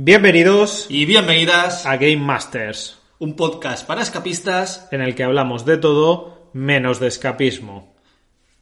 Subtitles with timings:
[0.00, 5.76] Bienvenidos y bienvenidas a Game Masters, un podcast para escapistas en el que hablamos de
[5.76, 7.96] todo menos de escapismo.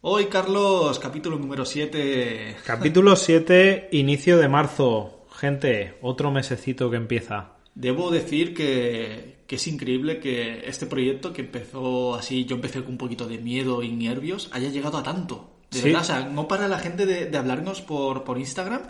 [0.00, 2.56] Hoy, Carlos, capítulo número 7.
[2.64, 5.26] Capítulo 7, inicio de marzo.
[5.30, 7.52] Gente, otro mesecito que empieza.
[7.74, 12.92] Debo decir que, que, es increíble que este proyecto que empezó así, yo empecé con
[12.92, 15.50] un poquito de miedo y nervios, haya llegado a tanto.
[15.70, 15.84] De ¿Sí?
[15.84, 18.84] verdad, o sea, no para la gente de, de hablarnos por, por Instagram,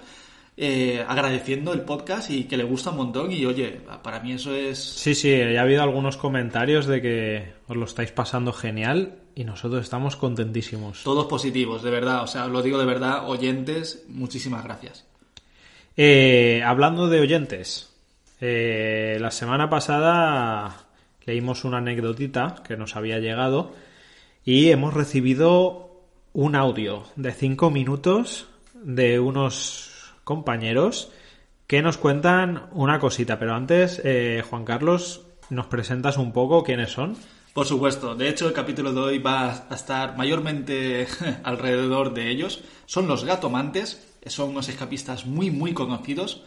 [0.59, 3.30] eh, agradeciendo el podcast y que le gusta un montón.
[3.30, 4.78] Y oye, para mí eso es.
[4.78, 9.44] Sí, sí, ya ha habido algunos comentarios de que os lo estáis pasando genial y
[9.44, 11.03] nosotros estamos contentísimos.
[11.03, 12.22] Todos positivos, de verdad.
[12.22, 15.05] O sea, os lo digo de verdad, oyentes, muchísimas gracias.
[15.97, 17.94] Eh, hablando de oyentes,
[18.41, 20.86] eh, la semana pasada
[21.25, 23.75] leímos una anécdotita que nos había llegado
[24.44, 29.95] y hemos recibido un audio de 5 minutos de unos
[30.27, 31.12] compañeros
[31.69, 33.38] que nos cuentan una cosita.
[33.38, 37.16] Pero antes, eh, Juan Carlos, ¿nos presentas un poco quiénes son?
[37.55, 41.06] Por supuesto, de hecho el capítulo de hoy va a estar mayormente
[41.44, 42.64] alrededor de ellos.
[42.86, 46.42] Son los gatomantes, son unos escapistas muy muy conocidos.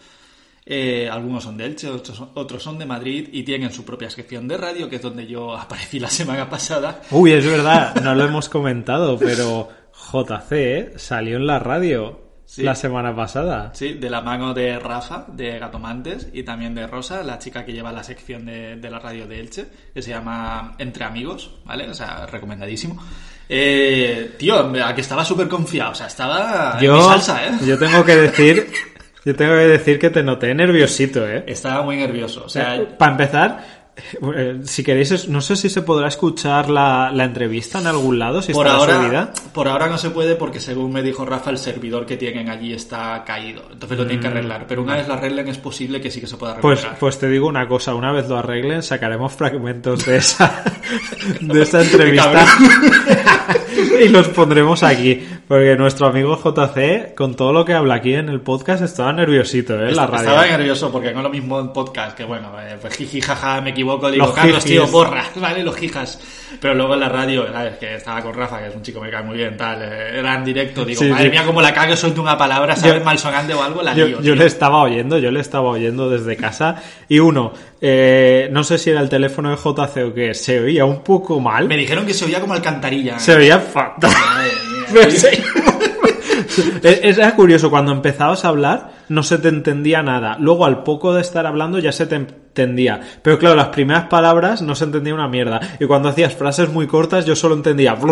[0.66, 4.48] Eh, algunos son de Elche, otros, otros son de Madrid y tienen su propia sección
[4.48, 7.02] de radio, que es donde yo aparecí la semana pasada.
[7.12, 9.70] Uy, es verdad, no lo hemos comentado, pero
[10.12, 10.94] JC ¿eh?
[10.98, 12.64] salió en la radio Sí.
[12.64, 13.70] la semana pasada.
[13.76, 17.74] Sí, de la mano de Rafa, de Gatomantes, y también de Rosa, la chica que
[17.74, 21.88] lleva la sección de, de la radio de Elche, que se llama Entre Amigos, ¿vale?
[21.88, 23.00] O sea, recomendadísimo.
[23.48, 27.52] Eh, tío, a que estaba súper confiado, o sea, estaba en Yo, mi salsa, ¿eh?
[27.68, 28.68] yo tengo que decir,
[29.26, 31.44] yo tengo que decir que te noté nerviosito, ¿eh?
[31.46, 33.79] Estaba muy nervioso, o sea, Para empezar,
[34.36, 38.42] eh, si queréis, no sé si se podrá escuchar la, la entrevista en algún lado,
[38.42, 39.34] si por estará ahora, subida.
[39.54, 42.74] por ahora no se puede porque según me dijo Rafa, el servidor que tienen allí
[42.74, 46.12] está caído, entonces lo tienen que arreglar, pero una vez lo arreglen es posible que
[46.12, 46.62] sí que se pueda Mm.
[46.62, 47.00] Pues, recuperar.
[47.00, 50.64] pues te digo una cosa, una vez lo arreglen, sacaremos fragmentos de esa,
[51.42, 52.46] de esa entrevista
[54.06, 55.26] y los pondremos aquí.
[55.48, 59.74] Porque nuestro amigo JC, con todo lo que habla aquí en el podcast, estaba nerviosito,
[59.84, 59.92] ¿eh?
[59.92, 60.30] la radio.
[60.30, 63.60] Estaba nervioso porque no es lo mismo en podcast, que bueno, eh, pues jiji, jaja,
[63.62, 64.72] me equivoco, digo, Los Carlos, jijis.
[64.72, 65.64] tío, borra, ¿vale?
[65.64, 66.20] Los jijas.
[66.62, 67.78] Pero luego en la radio, ¿sabes?
[67.78, 70.20] Que estaba con Rafa, que es un chico que me cae muy bien, tal, eh,
[70.20, 71.30] era en directo, digo, Sí, madre sí.
[71.32, 72.96] mía, como la cago, suelto una palabra, ¿sabes?
[73.00, 74.18] Yo- Malsonante o algo, la Yo, lío.
[74.18, 74.36] yo tío.
[74.36, 76.76] le estaba oyendo, yo le estaba oyendo desde casa.
[77.08, 80.86] Y uno, eh, no sé si era el teléfono de JC o qué, se oía
[80.86, 81.68] un poco mal.
[81.68, 83.20] Me dijeron que se oía como alcantarilla.
[83.20, 84.12] Se oía fatal.
[86.84, 90.38] Era curioso, cuando empezabas a hablar no se te entendía nada.
[90.40, 93.00] Luego al poco de estar hablando ya se te entendía.
[93.22, 95.60] Pero claro, las primeras palabras no se entendía una mierda.
[95.80, 97.98] Y cuando hacías frases muy cortas yo solo entendía...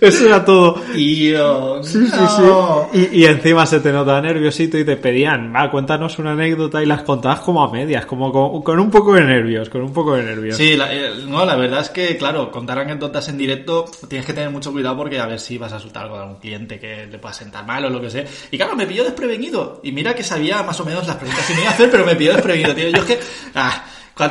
[0.00, 0.74] Eso era todo.
[0.94, 2.88] Tío, Sí, sí, no.
[2.92, 3.08] sí.
[3.12, 6.86] Y, y encima se te notaba nerviosito y te pedían, va, cuéntanos una anécdota y
[6.86, 10.14] las contabas como a medias, como con, con un poco de nervios, con un poco
[10.14, 10.56] de nervios.
[10.56, 14.32] Sí, la, eh, no, la verdad es que, claro, contar anécdotas en directo tienes que
[14.32, 17.06] tener mucho cuidado porque a ver si vas a asustar algo a algún cliente que
[17.06, 18.24] le pueda sentar mal o lo que sea.
[18.50, 19.80] Y claro, me pilló desprevenido.
[19.82, 22.04] Y mira que sabía más o menos las preguntas que me iba a hacer, pero
[22.04, 22.88] me pilló desprevenido, tío.
[22.90, 23.20] Yo es que,
[23.54, 23.84] ah,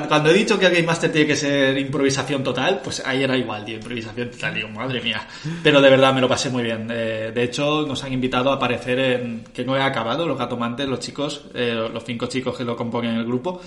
[0.07, 3.37] cuando, he dicho que el Game Master tiene que ser improvisación total, pues ahí era
[3.37, 4.53] igual, tío, improvisación total.
[4.53, 5.25] Digo, madre mía.
[5.63, 6.87] Pero de verdad me lo pasé muy bien.
[6.91, 10.87] Eh, de hecho, nos han invitado a aparecer en, que no he acabado, los gatomantes,
[10.87, 13.61] los chicos, eh, los cinco chicos que lo componen el grupo.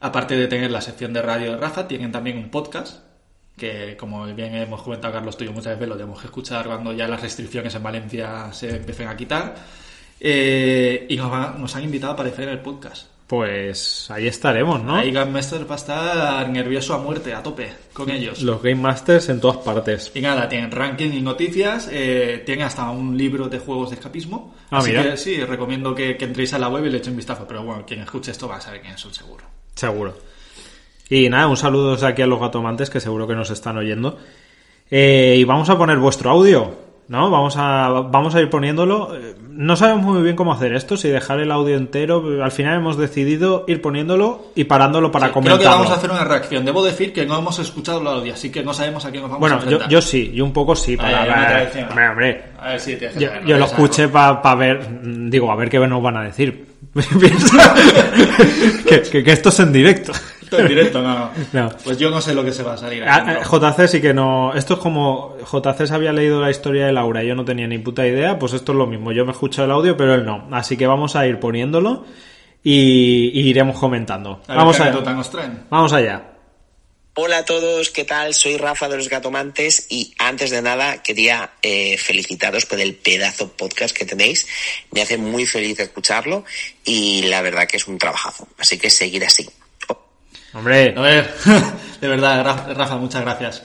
[0.00, 3.04] Aparte de tener la sección de radio de Rafa, tienen también un podcast
[3.56, 7.08] que como bien hemos comentado Carlos tuyo muchas veces lo tenemos que escuchar cuando ya
[7.08, 9.56] las restricciones en Valencia se empiecen a quitar
[10.20, 14.82] Eh, y nos, va- nos han invitado a aparecer en el podcast Pues ahí estaremos,
[14.82, 14.96] ¿no?
[14.96, 18.76] ahí Game Master va a estar nervioso a muerte a tope con ellos Los Game
[18.80, 20.10] Masters en todas partes.
[20.14, 24.54] y nada, tienen ranking y noticias, eh, tienen hasta un libro de juegos de escapismo.
[24.70, 25.02] Ah, Así mira.
[25.10, 27.44] que sí, recomiendo que, que entréis a la web y le echéis un vistazo.
[27.46, 29.44] Pero bueno, quien escuche esto va a saber quiénes son seguro.
[29.74, 30.16] Seguro.
[31.10, 34.18] Y nada, un saludo desde aquí a los gatomantes que seguro que nos están oyendo.
[34.90, 36.88] Eh, y vamos a poner vuestro audio.
[37.08, 37.30] ¿no?
[37.30, 39.14] Vamos a, vamos a ir poniéndolo.
[39.16, 42.44] Eh, No sabemos muy bien cómo hacer esto, si dejar el audio entero.
[42.44, 45.58] Al final hemos decidido ir poniéndolo y parándolo para Sí, comentarlo.
[45.58, 46.64] Creo que vamos a hacer una reacción.
[46.64, 49.32] Debo decir que no hemos escuchado el audio, así que no sabemos a quién nos
[49.32, 50.96] vamos a Bueno, yo, sí, y un poco sí.
[50.96, 51.22] Para,
[51.58, 52.42] Ay, hombre, hombre.
[52.60, 55.80] A ver si te Yo, yo lo escuché para ver, mm, digo, a ver qué
[55.80, 56.64] nos van a decir.
[58.88, 60.12] Que, que- que esto es en directo.
[60.52, 61.30] En directo, no.
[61.52, 61.70] No.
[61.84, 63.02] Pues yo no sé lo que se va a salir.
[63.02, 63.44] ahí, Ah, eh.
[63.44, 64.54] JC sí que no.
[64.54, 65.36] Esto es como.
[65.40, 68.38] JC se había leído la historia de Laura y yo no tenía ni puta idea.
[68.38, 69.12] Pues esto es lo mismo.
[69.12, 70.48] Yo me he escuchado el audio, pero él no.
[70.52, 72.04] Así que vamos a ir poniéndolo
[72.62, 74.40] y, y iremos comentando.
[74.46, 75.64] A ver Vamos nos traen.
[75.70, 76.34] Vamos allá.
[77.20, 78.32] Hola a todos, ¿qué tal?
[78.32, 83.48] Soy Rafa de los Gatomantes y antes de nada quería eh, felicitaros por el pedazo
[83.54, 84.46] podcast que tenéis.
[84.92, 86.44] Me hace muy feliz escucharlo
[86.84, 88.46] y la verdad que es un trabajazo.
[88.56, 89.50] Así que seguir así.
[90.54, 91.30] Hombre, A ver,
[92.00, 93.62] de verdad, Ra- Rafa, muchas gracias.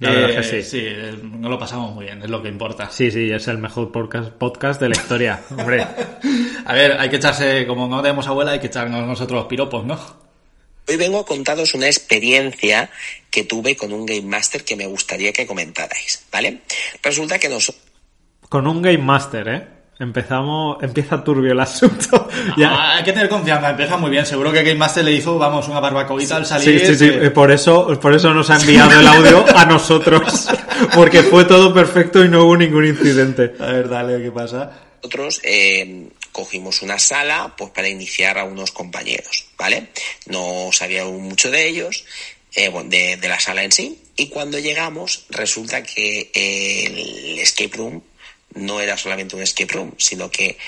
[0.00, 0.62] La verdad que sí.
[0.62, 2.88] Sí, eh, no lo pasamos muy bien, es lo que importa.
[2.90, 5.40] sí, sí, es el mejor podcast, podcast de la historia.
[5.50, 5.84] Hombre,
[6.66, 9.84] A ver, hay que echarse, como no tenemos abuela, hay que echarnos nosotros los piropos,
[9.84, 9.98] ¿no?
[10.86, 12.90] Hoy vengo a contaros una experiencia
[13.30, 16.60] que tuve con un Game Master que me gustaría que comentarais, ¿vale?
[17.02, 17.82] Resulta que nosotros
[18.48, 19.68] con un Game Master, ¿eh?
[20.00, 22.28] Empezamos, empieza turbio el asunto.
[22.56, 24.24] Ya- Ah, hay que tener confianza, empieza muy bien.
[24.24, 26.86] Seguro que Game Master le hizo, vamos, una barbacoita al Sí, salir.
[26.86, 30.48] sí, sí, que- eh, por eso, por eso nos ha enviado el audio a nosotros,
[30.94, 33.54] porque fue todo perfecto y no hubo ningún incidente.
[33.58, 34.70] A ver, dale, ¿qué pasa?
[35.00, 39.88] nosotros eh, cogimos una sala pues para iniciar a unos compañeros, ¿vale?
[40.26, 42.04] No sabía aún mucho de ellos,
[42.56, 47.76] eh, bueno, de, de la sala en sí, y cuando llegamos resulta que el escape
[47.76, 48.02] room
[48.54, 50.58] no era solamente un escape room, sino que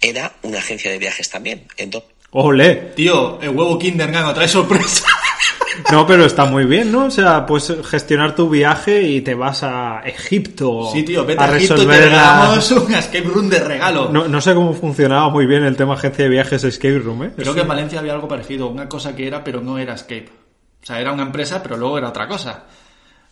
[0.00, 1.66] era una agencia de viajes también.
[1.76, 5.06] Entonces, Ole, Tío, el huevo Kinder Gano trae sorpresa.
[5.92, 7.06] no, pero está muy bien, ¿no?
[7.06, 11.46] O sea, puedes gestionar tu viaje y te vas a Egipto Sí, tío, vete a
[11.46, 14.10] a Egipto y te la- regalamos un escape room de regalo.
[14.10, 17.32] No, no sé cómo funcionaba muy bien el tema agencia de viajes escape room, ¿eh?
[17.34, 20.28] Creo que en Valencia había algo parecido, una cosa que era, pero no era escape.
[20.82, 22.64] O sea, era una empresa, pero luego era otra cosa.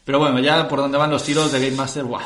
[0.05, 2.25] Pero bueno, ya por donde van los tiros de Game Master, ¡buah!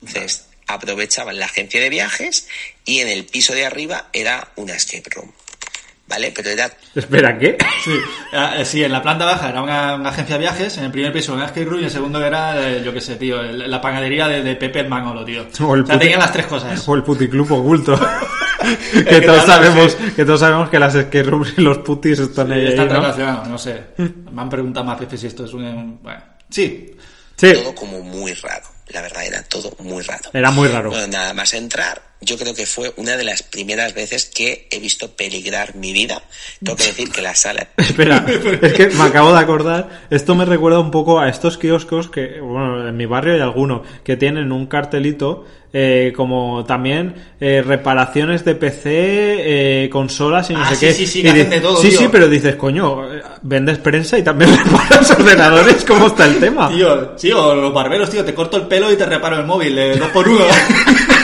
[0.00, 2.46] Entonces aprovechaban la agencia de viajes
[2.84, 5.32] y en el piso de arriba era una escape room,
[6.06, 6.32] ¿vale?
[6.34, 7.56] Pero era Espera, ¿qué?
[7.84, 7.92] Sí,
[8.32, 11.12] eh, sí, en la planta baja era una, una agencia de viajes, en el primer
[11.12, 13.70] piso una escape room y en el segundo era, eh, yo qué sé, tío, el-
[13.70, 15.46] la panadería de, de Pepe el Manolo, tío.
[15.60, 16.86] O el o sea, puti- tenían las tres cosas.
[16.88, 17.98] O el puticlub oculto.
[18.92, 22.52] que, que todos sabemos, que todos sabemos que las escape rooms y los putis están
[22.52, 22.94] ahí, Están ¿no?
[22.94, 23.80] relacionados, no sé.
[24.32, 26.00] Me han preguntado más veces si esto es un...
[26.02, 26.90] Bueno, sí,
[27.36, 28.64] Sí, todo como muy raro.
[28.88, 30.30] La verdad era todo muy raro.
[30.32, 30.90] era muy raro.
[30.90, 34.78] Bueno, nada más entrar, yo creo que fue una de las primeras veces que he
[34.80, 36.22] visto peligrar mi vida.
[36.62, 38.24] Tengo que decir que la sala Espera,
[38.62, 40.06] es que me acabo de acordar.
[40.10, 43.82] Esto me recuerda un poco a estos kioscos que, bueno, en mi barrio hay alguno
[44.04, 48.80] que tienen un cartelito eh, como también eh, reparaciones de PC,
[49.84, 50.92] eh, consolas y no Ah, sé sí, qué.
[50.94, 51.98] sí, sí, Y que de todo, Sí, tío.
[51.98, 53.02] sí, pero dices, coño,
[53.42, 55.84] vendes prensa y también reparas ordenadores.
[55.84, 56.68] ¿Cómo está el tema?
[56.70, 59.78] tío, sí, o los barberos, tío, te corto el pelo y te reparo el móvil,
[59.78, 60.44] eh, dos por uno.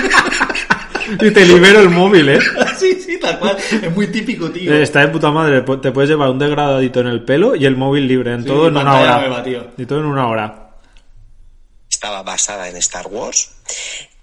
[1.20, 2.38] Y te libero el móvil, ¿eh?
[2.78, 3.56] sí, sí, tal cual.
[3.82, 4.72] Es muy típico, tío.
[4.72, 5.62] Eh, Está de puta madre.
[5.80, 8.32] Te puedes llevar un degradadito en el pelo y el móvil libre.
[8.34, 9.18] En Sí, todo en una hora.
[9.20, 9.66] nueva, tío.
[9.76, 10.70] Y todo en una hora.
[11.90, 13.50] estaba basada en Star Wars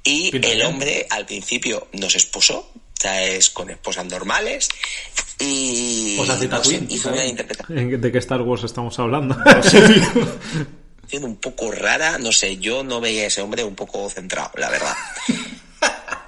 [0.04, 0.68] y Pinta el bien.
[0.68, 4.70] hombre al principio nos expuso, o sea, es con esposas normales
[5.40, 7.20] y Esposas de no sé, Tatooine, hizo ¿sabes?
[7.22, 9.36] una interpretación ¿En- ¿De qué Star Wars estamos hablando?
[11.22, 14.70] un poco rara, no sé, yo no veía a ese hombre un poco centrado, la
[14.70, 14.94] verdad.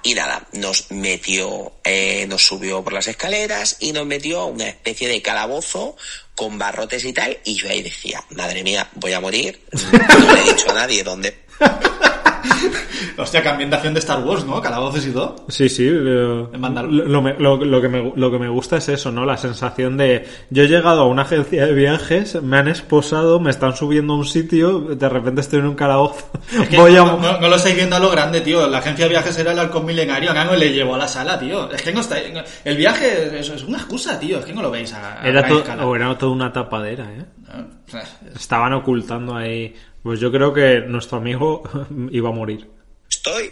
[0.04, 4.68] Y nada, nos metió, eh, nos subió por las escaleras y nos metió a una
[4.68, 5.96] especie de calabozo
[6.34, 7.38] con barrotes y tal.
[7.42, 9.62] Y yo ahí decía, madre mía, voy a morir.
[9.72, 11.38] No le he dicho a nadie dónde.
[13.16, 14.60] Hostia, qué ambientación de Star Wars, ¿no?
[14.60, 15.36] Calabozos y todo.
[15.48, 15.88] Sí, sí.
[15.88, 19.24] Lo, Mandalor- lo, lo que me, lo que me gusta es eso, ¿no?
[19.24, 20.26] La sensación de...
[20.50, 24.16] Yo he llegado a una agencia de viajes, me han esposado, me están subiendo a
[24.16, 26.30] un sitio, de repente estoy en un calabozo.
[26.60, 27.04] Es que Voy a...
[27.04, 28.66] no, no- no lo estáis viendo a lo grande, tío.
[28.68, 30.30] La agencia de viajes era el halcón milenario.
[30.30, 31.70] A Gano le llevó a la sala, tío.
[31.70, 32.16] Es que no está...
[32.18, 34.38] El viaje es, es una excusa, tío.
[34.40, 35.86] Es que no lo veis a, a Era, gran to- escala.
[35.86, 37.24] o era toda una tapadera, ¿eh?
[37.46, 37.66] ¿no?
[37.86, 38.02] Sea,
[38.34, 39.74] Estaban ocultando ahí...
[40.04, 41.62] Pues yo creo que nuestro amigo
[42.10, 42.68] iba a morir.
[43.08, 43.50] estoy,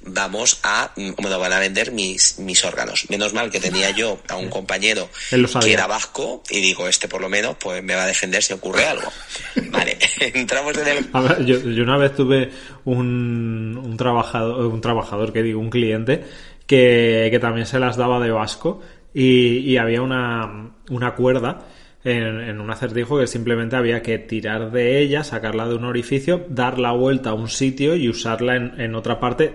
[0.00, 3.04] vamos a, lo van a vender mis, mis órganos.
[3.10, 7.20] Menos mal que tenía yo a un compañero que era vasco y digo, este por
[7.20, 9.12] lo menos pues me va a defender si ocurre algo.
[9.70, 12.50] Vale, entramos en el A ver, yo, yo una vez tuve
[12.86, 16.24] un, un trabajador, un trabajador que digo, un cliente,
[16.66, 18.80] que, que también se las daba de vasco
[19.12, 21.66] y, y había una, una cuerda
[22.04, 26.44] en, en un acertijo que simplemente había que tirar de ella, sacarla de un orificio,
[26.48, 29.52] dar la vuelta a un sitio y usarla en, en otra parte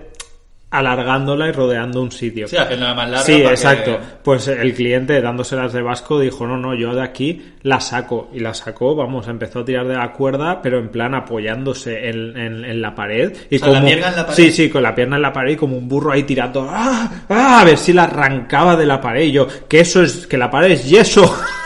[0.68, 2.48] alargándola y rodeando un sitio.
[2.48, 3.24] Sí, haciéndola más larga.
[3.24, 3.92] Sí, exacto.
[3.92, 8.30] que- Pues el cliente dándoselas de vasco dijo, no, no, yo de aquí la saco.
[8.34, 12.36] Y la sacó, vamos, empezó a tirar de la cuerda, pero en plan apoyándose en,
[12.36, 13.32] en- en la pared.
[13.48, 14.36] Y O sea, la pierna en la pared.
[14.36, 17.10] Sí, sí, con la pierna en la pared y como un burro ahí tirando, ¡ah!
[17.28, 17.60] ¡ah!
[17.60, 19.22] A ver si la arrancaba de la pared.
[19.22, 21.32] Y yo, que eso es, que la pared es yeso.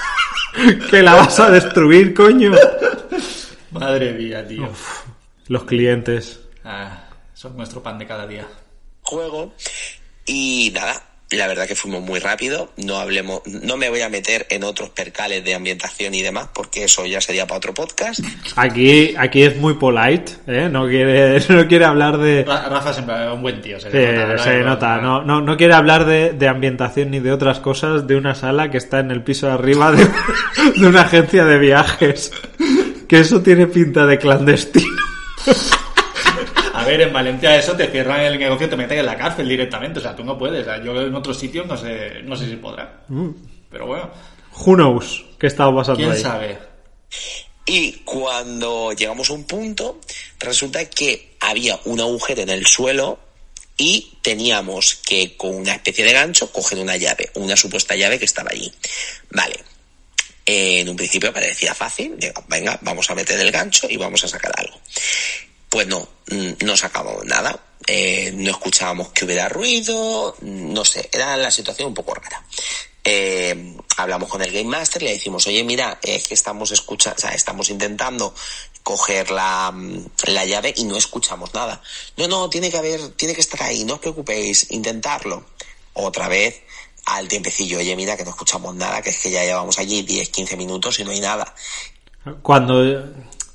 [0.91, 2.53] que la vas a destruir, coño.
[3.71, 4.69] Madre mía, tío.
[5.49, 6.41] Los clientes.
[6.65, 7.05] Ah,
[7.35, 8.47] son nuestro pan de cada día.
[9.03, 9.53] juego
[10.27, 14.47] y nada la verdad que fuimos muy rápido no hablemos no me voy a meter
[14.51, 18.21] en otros percales de ambientación y demás porque eso ya sería para otro podcast
[18.57, 20.69] Aquí, aquí es muy polite, ¿eh?
[20.71, 22.45] No quiere, no quiere hablar de...
[22.45, 23.79] Ra- Rafa siempre es un buen tío.
[23.79, 24.67] Se, Sí, le nota, se ¿verdad?
[24.71, 24.97] nota.
[25.01, 28.71] No, no, no quiere hablar de, de ambientación ni de otras cosas de una sala
[28.71, 30.07] que está en el piso de arriba de,
[30.77, 32.33] de una agencia de viajes.
[33.09, 34.97] Que eso tiene pinta de clandestino.
[36.91, 40.01] Ver, en Valencia eso te cierran el negocio y te meten en la cárcel directamente.
[40.01, 40.63] O sea, tú no puedes.
[40.63, 43.03] O sea, yo en otros sitios no sé, no sé si podrá.
[43.71, 44.11] Pero bueno,
[44.65, 46.21] Who knows qué estaba pasando quién ahí.
[46.21, 46.59] sabe.
[47.67, 50.01] y cuando llegamos a un punto
[50.41, 53.19] resulta que había un agujero en el suelo
[53.77, 58.25] y teníamos que con una especie de gancho coger una llave una supuesta llave que
[58.25, 58.73] estaba allí
[59.31, 59.57] vale
[60.47, 64.25] Eh, en un principio parecía fácil digo, venga vamos a meter el gancho y vamos
[64.25, 64.77] a sacar algo
[65.71, 67.59] Pues no, mm, no sacábamos nada.
[67.87, 72.45] Eh, no escuchábamos que hubiera ruido, no sé, era la situación un poco rara.
[73.03, 77.31] Eh, hablamos con el Game Master, le decimos, oye, mira, es que estamos escuchando, sea,
[77.31, 78.35] estamos intentando
[78.83, 81.81] coger la, mm, la llave y no escuchamos nada.
[82.17, 85.47] No, no, tiene que haber, tiene que estar ahí, no os preocupéis, intentarlo.
[85.95, 86.63] Otra vez,
[87.07, 90.29] al tiempecillo, oye, mira, que no escuchamos nada, que es que ya llevamos allí 10,
[90.29, 91.55] 15 minutos y no hay nada.
[92.43, 92.85] Cuando,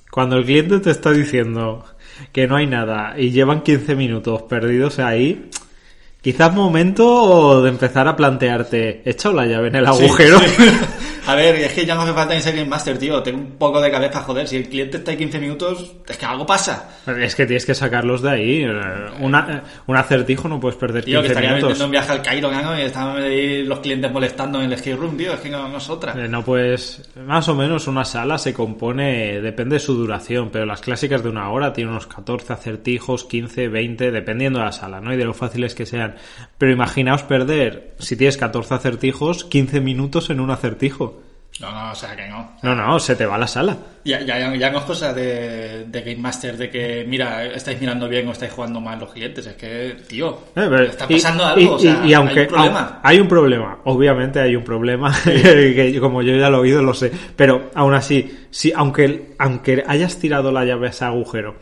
[0.10, 1.86] cuando el cliente te está diciendo
[2.32, 5.50] que no hay nada y llevan 15 minutos perdidos ahí,
[6.26, 10.40] quizás momento de empezar a plantearte, ¿he echado la llave en el agujero?
[10.40, 10.64] Sí, sí.
[11.28, 13.24] A ver, es que ya no hace falta ni ser Game Master, tío.
[13.24, 14.48] Ten un poco de cabeza, joder.
[14.48, 16.88] Si el cliente está ahí 15 minutos, es que algo pasa.
[17.20, 18.64] Es que tienes que sacarlos de ahí.
[19.20, 21.82] Una, un acertijo no puedes perder Tío, que 15 estaría minutos.
[21.84, 22.78] un viaje al Cairo, ¿no?
[22.78, 25.34] Y estaban ahí los clientes molestando en el escape room, tío.
[25.34, 26.14] Es que no, no es otra.
[26.14, 27.10] Eh, No puedes.
[27.26, 31.30] Más o menos una sala se compone, depende de su duración, pero las clásicas de
[31.30, 35.12] una hora tienen unos 14 acertijos, 15, 20, dependiendo de la sala, ¿no?
[35.12, 36.15] Y de lo fáciles que sean.
[36.58, 41.22] Pero imaginaos perder, si tienes 14 acertijos, 15 minutos en un acertijo.
[41.62, 42.52] No, no, o sea que no.
[42.64, 43.78] No, no, se te va la sala.
[44.04, 48.10] Ya, ya, ya no es cosa de, de Game Master de que, mira, estáis mirando
[48.10, 49.46] bien o estáis jugando mal los clientes.
[49.48, 51.76] Es que, tío, Eh, está y- pasando y- algo.
[51.76, 52.80] o sea, y- y aunque hay un problema.
[52.82, 56.84] au- hay un problema, obviamente hay un problema, que como yo ya lo he oído
[56.84, 61.56] lo sé, pero aún así, si aunque aunque hayas tirado la llave a ese agujero,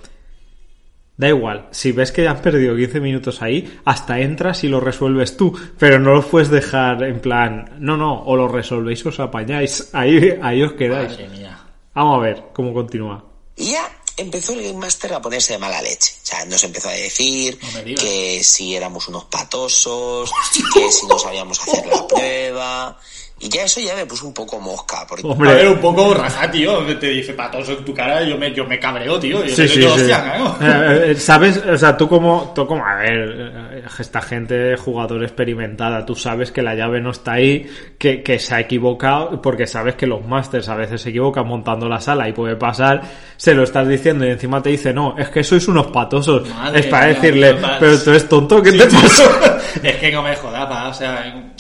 [1.15, 5.38] da igual, si ves que has perdido 15 minutos ahí, hasta entras y lo resuelves
[5.38, 9.20] tú, pero no lo puedes dejar en plan, no, no, o lo resolvéis o os
[9.20, 11.12] apañáis, ahí ahí os quedáis.
[11.12, 11.60] Madre mía.
[11.93, 13.24] Vamos a ver cómo continúa.
[13.55, 16.13] Y ya empezó el Game Master a ponerse de mala leche.
[16.24, 20.32] O sea, nos empezó a decir No que si éramos unos patosos,
[20.74, 23.00] que si no sabíamos hacer la prueba.
[23.44, 25.06] Y ya eso ya me puso un poco mosca.
[25.06, 25.50] Porque Hombre.
[25.50, 26.86] A ver, un poco raza, tío.
[26.88, 29.44] que Te dice patoso en tu cara, yo me, yo me cabreo, tío.
[29.44, 29.84] Yo Sí, sí, sí.
[29.84, 30.56] hostia, ¿no?
[30.66, 31.58] Eh, eh, ¿Sabes?
[31.58, 36.54] O sea, tú como, tú como, a ver, eh, esta gente, jugador experimentada, tú sabes
[36.54, 40.26] que la llave no está ahí, que, que se ha equivocado, porque sabes que los
[40.26, 43.02] masters a veces se equivocan montando la sala y puede pasar,
[43.36, 46.48] se lo estás diciendo y encima te dice, no, es que sois unos patosos.
[46.48, 49.60] Madre es para mía, decirle, pero tú eres tonto, ¿qué te pasa?
[49.84, 51.54] es que no me jodas, pa, o sea...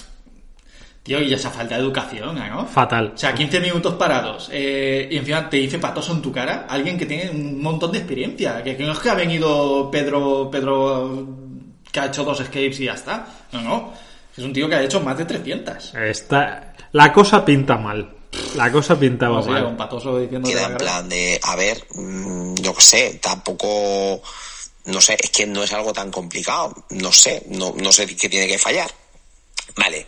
[1.03, 2.65] Tío, y esa falta de educación, ¿no?
[2.65, 3.11] Fatal.
[3.13, 6.97] O sea, 15 minutos parados eh, y encima te dice patoso en tu cara alguien
[6.97, 8.63] que tiene un montón de experiencia.
[8.63, 11.27] Que, que no es que ha venido Pedro, Pedro
[11.91, 13.27] que ha hecho dos escapes y ya está.
[13.51, 13.93] No, no.
[14.35, 15.93] Es un tío que ha hecho más de 300.
[15.93, 18.15] Está, la cosa pinta mal.
[18.55, 19.65] La cosa pinta O sea, mal.
[19.65, 24.21] un patoso diciendo queda en plan de, a ver, mm, yo qué sé, tampoco,
[24.85, 28.29] no sé, es que no es algo tan complicado, no sé, no, no sé qué
[28.29, 28.89] tiene que fallar.
[29.75, 30.05] Vale,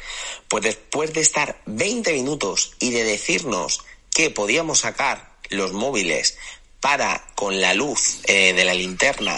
[0.48, 6.38] pues después de estar 20 minutos y de decirnos que podíamos sacar los móviles
[6.79, 9.38] para, con la luz eh, de la linterna,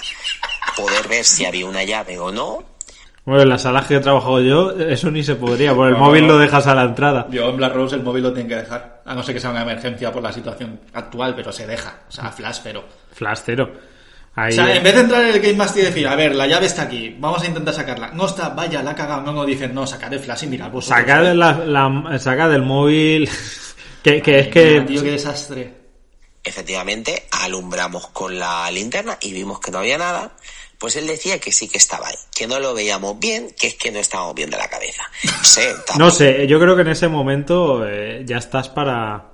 [0.76, 2.64] poder ver si había una llave o no,
[3.24, 6.00] Bueno, en las salas que he trabajado yo, eso ni se podría, por el No,
[6.00, 6.34] móvil no.
[6.34, 7.28] lo dejas a la entrada.
[7.30, 9.02] Yo en Black Rose el móvil lo tienen que dejar.
[9.06, 12.02] A no ser que sea una emergencia por la situación actual, pero se deja.
[12.10, 12.84] O sea, flash, pero...
[13.14, 13.72] Flash cero.
[14.40, 16.36] Ahí, O sea, en vez de entrar en el Game Master y decir, a ver,
[16.36, 18.12] la llave está aquí, vamos a intentar sacarla.
[18.12, 19.22] No está, vaya, la ha cagado.
[19.24, 21.00] No, no, dicen, no, sacad el flash y mirad vosotros.
[21.00, 23.28] saca, de la, la- saca del móvil.
[24.04, 24.82] que, que es que.
[24.82, 25.74] Tío, qué desastre.
[26.44, 30.32] Efectivamente, alumbramos con la linterna y vimos que no había nada.
[30.78, 33.74] Pues él decía que sí que estaba ahí, que no lo veíamos bien, que es
[33.74, 35.02] que no estábamos bien de la cabeza.
[35.26, 39.32] No sé, No tampoco- sé, yo creo que en ese momento eh, ya estás para.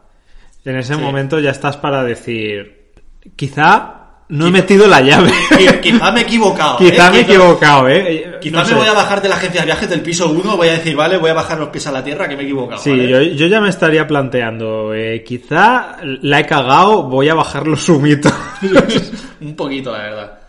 [0.64, 2.94] En ese momento ya estás para decir.
[3.36, 4.03] Quizá
[4.36, 5.32] no he metido la llave.
[5.52, 6.78] Qui- Quizá me he equivocado.
[6.78, 7.12] Quizá ¿eh?
[7.12, 8.38] me he equivocado, ¿eh?
[8.42, 8.76] Quizá No me sé.
[8.76, 11.18] voy a bajar de la agencia de viajes del piso 1, voy a decir, vale,
[11.18, 12.82] voy a bajar los pies a la tierra, que me he equivocado.
[12.82, 13.08] Sí, ¿vale?
[13.10, 14.94] yo, yo ya me estaría planteando.
[14.94, 18.34] eh, quizá la he cagado, voy a bajar los sumitos.
[19.42, 20.40] Un poquito, la verdad.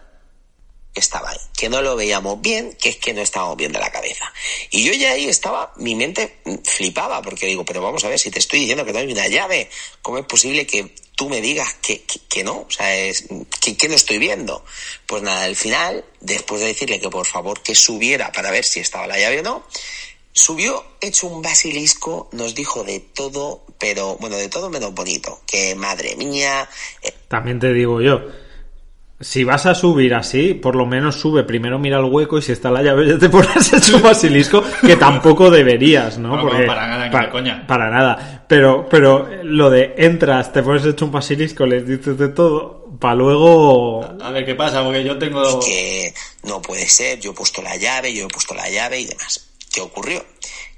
[0.95, 3.91] estaba ahí, que no lo veíamos bien, que es que no estábamos bien de la
[3.91, 4.33] cabeza.
[4.71, 8.31] Y yo ya ahí estaba, mi mente flipaba, porque digo, pero vamos a ver, si
[8.31, 9.71] te estoy diciendo que no hay una llave,
[10.03, 12.67] ¿cómo es posible que tú me digas que, que, que no?
[12.69, 13.27] O sea, es,
[13.61, 14.65] que, que no estoy viendo.
[15.07, 18.81] Pues nada, al final, después de decirle que por favor que subiera para ver si
[18.81, 19.67] estaba la llave o no,
[20.33, 25.77] subió hecho un basilisco, nos dijo de todo, pero bueno, de todo menos bonito, que
[25.77, 26.69] madre mía,
[27.03, 28.21] eh, También te digo yo.
[29.21, 31.45] Si vas a subir así, por lo menos sube.
[31.45, 34.63] Primero mira el hueco y si está la llave ya te pones hecho un basilisco,
[34.81, 36.37] que tampoco deberías, ¿no?
[36.37, 37.67] No, no, para nada, de coña.
[37.67, 38.45] Para nada.
[38.49, 43.15] Pero, pero lo de entras, te pones hecho un basilisco, les dices de todo, para
[43.15, 44.05] luego...
[44.21, 45.61] A ver qué pasa, porque yo tengo.
[45.61, 49.07] que no puede ser, yo he puesto la llave, yo he puesto la llave y
[49.07, 49.49] demás.
[49.73, 50.25] ¿Qué ocurrió?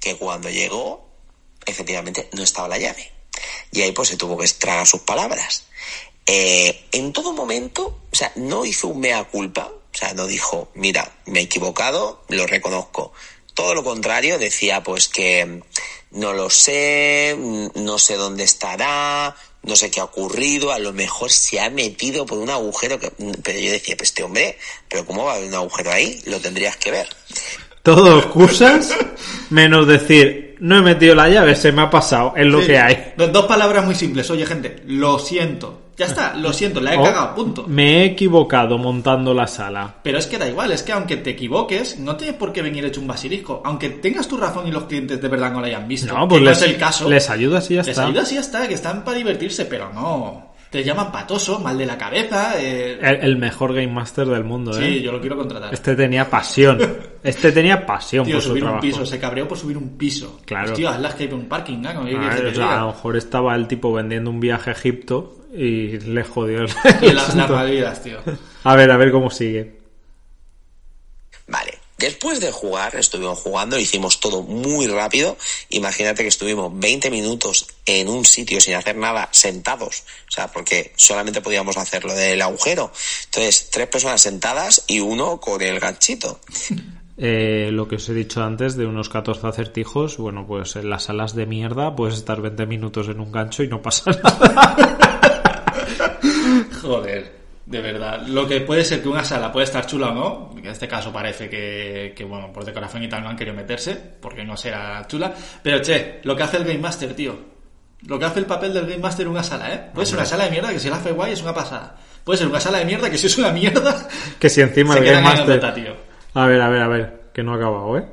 [0.01, 1.09] Que cuando llegó,
[1.65, 3.13] efectivamente no estaba la llave.
[3.73, 5.67] Y ahí pues se tuvo que tragar sus palabras.
[6.27, 10.71] Eh, en todo momento, o sea, no hizo un mea culpa, o sea, no dijo,
[10.75, 13.13] mira, me he equivocado, lo reconozco.
[13.55, 15.63] Todo lo contrario, decía pues que
[16.11, 17.37] no lo sé,
[17.75, 22.27] no sé dónde estará, no sé qué ha ocurrido, a lo mejor se ha metido
[22.27, 23.11] por un agujero que...
[23.43, 26.21] Pero yo decía, pues este hombre, pero ¿cómo va a haber un agujero ahí?
[26.27, 27.09] Lo tendrías que ver.
[27.83, 28.91] Todo excusas,
[29.51, 32.79] menos decir, no he metido la llave, se me ha pasado, es lo Sí, que
[32.79, 33.15] hay.
[33.17, 34.29] do- Dos palabras muy simples.
[34.31, 35.83] Oye, gente, lo siento.
[35.97, 37.65] Ya está, lo siento, la he O, cagado, punto.
[37.69, 39.95] Me he equivocado montando la sala.
[40.03, 42.85] Pero es que da igual, es que aunque te equivoques, no tienes por qué venir
[42.85, 43.63] hecho un basilisco.
[43.65, 46.13] Aunque tengas tu razón y los clientes de verdad no lo hayan visto.
[46.15, 47.09] No, pues que les, no es el caso.
[47.09, 48.07] les ayudas y ya Les está.
[48.07, 50.55] ayudas y ya está, que están para divertirse, pero no.
[50.69, 52.61] Te llaman patoso, mal de la cabeza.
[52.61, 54.85] eh, El, el mejor Game Master del mundo, ¿eh?
[54.97, 55.73] Sí, yo lo quiero contratar.
[55.73, 56.79] Este tenía pasión.
[57.23, 58.83] Este tenía pasión Tío, por su subir un trabajo.
[58.83, 60.41] piso, se cabreó por subir un piso.
[60.45, 60.67] Claro.
[60.67, 61.95] Pues, tío, haz la escape en un parking, ¿no?
[61.95, 65.36] Como A, que o sea, lo mejor estaba el tipo vendiendo un viaje a Egipto
[65.57, 66.69] y le jodió el
[67.01, 68.19] Tío, las, las tío.
[68.65, 69.79] A ver, a ver cómo sigue.
[71.47, 71.79] Vale.
[71.99, 75.39] Después de jugar, estuvimos jugando, hicimos todo muy rápido.
[75.71, 80.05] Imagínate que estuvimos 20 minutos en un sitio sin hacer nada, sentados.
[80.29, 82.93] O sea, porque solamente podíamos hacer lo del agujero.
[83.25, 86.39] Entonces, tres personas sentadas y uno con el ganchito.
[87.17, 91.05] Eh, lo que os he dicho antes de unos 14 acertijos, bueno, pues en las
[91.05, 95.06] salas de mierda puedes estar 20 minutos en un gancho y no pasa nada.
[96.87, 97.33] Joder,
[97.67, 98.23] de verdad.
[98.27, 100.87] Lo que puede ser que una sala puede estar chula o no, que en este
[100.87, 104.57] caso parece que, que, bueno, por decoración y tal no han querido meterse, porque no
[104.57, 105.35] será chula.
[105.63, 107.57] Pero che, lo que hace el Game Master, tío.
[108.03, 109.91] Lo que hace el papel del Game Master en una sala, ¿eh?
[109.93, 111.99] Puede ser una sala de mierda que si la hace guay es una pasada.
[112.23, 114.09] Puede ser una sala de mierda que si es una mierda.
[114.39, 115.43] Que si encima Se el Game Master...
[115.45, 115.97] anécdota, tío.
[116.35, 118.05] A ver, a ver, a ver, que no ha acabado, ¿eh?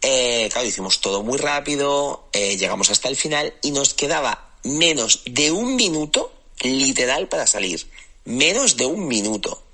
[0.00, 5.22] Eh, claro, hicimos todo muy rápido, eh, llegamos hasta el final y nos quedaba menos
[5.26, 7.86] de un minuto literal para salir.
[8.24, 9.64] Menos de un minuto.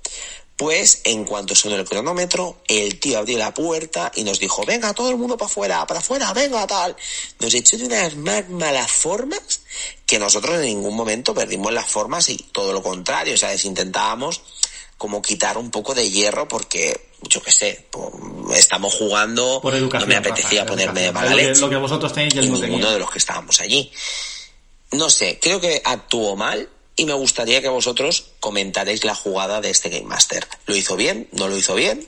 [0.57, 4.93] Pues en cuanto sonó el cronómetro, el tío abrió la puerta y nos dijo, venga,
[4.93, 6.95] todo el mundo para afuera, para afuera, venga, tal.
[7.39, 9.41] Nos echó de unas más malas formas
[10.05, 13.65] que nosotros en ningún momento perdimos las formas y todo lo contrario, ¿sabes?
[13.65, 14.41] Intentábamos
[14.97, 17.87] como quitar un poco de hierro porque, yo qué sé,
[18.55, 20.07] estamos jugando, Por educación.
[20.07, 22.57] no me apetecía Rafa, ponerme de mala leche Lo que vosotros tenéis y él no
[22.61, 22.91] tenía.
[22.91, 23.91] de los que estábamos allí.
[24.91, 29.69] No sé, creo que actuó mal y me gustaría que vosotros comentaréis la jugada de
[29.69, 30.45] este Game Master.
[30.65, 31.27] ¿Lo hizo bien?
[31.33, 32.05] ¿No lo hizo bien?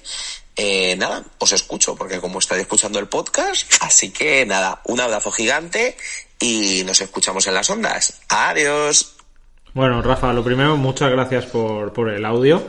[0.56, 5.32] Eh, nada, os escucho porque como estáis escuchando el podcast, así que nada, un abrazo
[5.32, 5.96] gigante
[6.40, 8.22] y nos escuchamos en las ondas.
[8.30, 9.16] Adiós.
[9.74, 12.66] Bueno, Rafa, lo primero, muchas gracias por, por el audio.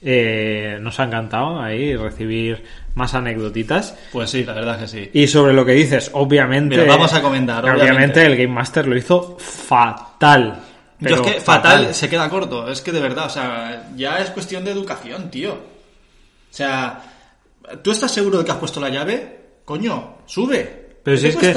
[0.00, 2.62] Eh, nos ha encantado ahí recibir
[2.94, 3.94] más anécdotitas.
[4.12, 5.10] Pues sí, la verdad que sí.
[5.12, 6.76] Y sobre lo que dices, obviamente.
[6.76, 8.26] Mira, vamos a comentar, Obviamente, obviamente.
[8.26, 10.62] el Game Master lo hizo fatal.
[10.98, 12.70] Yo es que fatal, se queda corto.
[12.70, 15.52] Es que de verdad, o sea, ya es cuestión de educación, tío.
[15.52, 17.02] O sea,
[17.82, 19.40] ¿tú estás seguro de que has puesto la llave?
[19.64, 20.98] Coño, sube.
[21.02, 21.56] Pero ¿Qué si es que,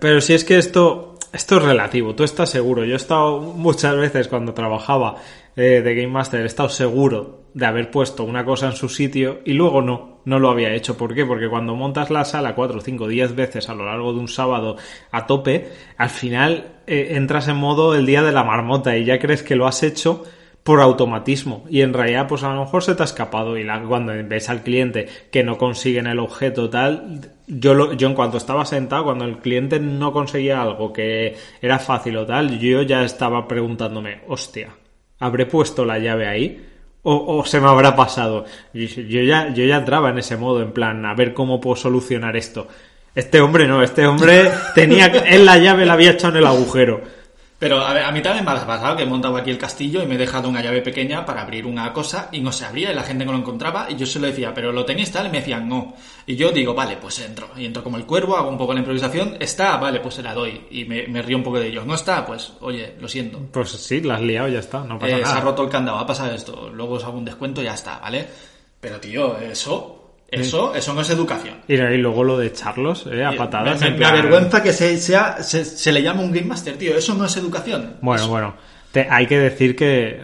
[0.00, 2.14] pero si es que esto, esto es relativo.
[2.14, 2.84] Tú estás seguro.
[2.84, 5.16] Yo he estado muchas veces cuando trabajaba
[5.56, 9.40] eh, de Game Master, he estado seguro de haber puesto una cosa en su sitio
[9.44, 10.96] y luego no, no lo había hecho.
[10.98, 11.24] ¿Por qué?
[11.24, 14.76] Porque cuando montas la sala 4, 5, 10 veces a lo largo de un sábado
[15.10, 19.18] a tope, al final eh, entras en modo el día de la marmota y ya
[19.18, 20.24] crees que lo has hecho
[20.62, 23.80] por automatismo y en realidad pues a lo mejor se te ha escapado y la,
[23.84, 28.66] cuando ves al cliente que no consiguen el objeto tal yo yo en cuanto estaba
[28.66, 33.48] sentado cuando el cliente no conseguía algo que era fácil o tal yo ya estaba
[33.48, 34.68] preguntándome hostia
[35.18, 36.67] habré puesto la llave ahí
[37.02, 38.44] o, o se me habrá pasado.
[38.72, 41.76] Y yo ya yo ya entraba en ese modo en plan a ver cómo puedo
[41.76, 42.68] solucionar esto.
[43.14, 47.17] Este hombre no este hombre tenía él la llave la había echado en el agujero
[47.58, 50.00] Pero a, ver, a mí también me ha pasado que he montado aquí el castillo
[50.00, 52.92] y me he dejado una llave pequeña para abrir una cosa y no se abría
[52.92, 55.26] y la gente no lo encontraba y yo se lo decía, pero lo tenéis tal
[55.26, 55.94] y me decían no.
[56.24, 57.50] Y yo digo, vale, pues entro.
[57.56, 60.34] Y entro como el cuervo, hago un poco la improvisación, está, vale, pues se la
[60.34, 60.68] doy.
[60.70, 61.84] Y me, me río un poco de ellos.
[61.84, 63.40] No está, pues oye, lo siento.
[63.50, 65.68] pues sí la has liado ya está no pasa Eh, se nada ha roto el
[65.68, 66.70] candado, ha pasado esto.
[66.72, 68.24] Luego os hago un descuento y ya está, ¿vale?
[68.80, 69.97] Pero tío, eso,
[70.30, 71.56] eso, eso no es educación.
[71.66, 75.42] y, y luego lo de echarlos eh, a Me, patadas me- avergüenza que se, sea,
[75.42, 76.96] se, se le llame un Game Master, tío.
[76.96, 77.94] Eso no es educación.
[78.00, 78.54] Bueno, Eso- bueno.
[78.92, 80.22] Te- hay que decir que,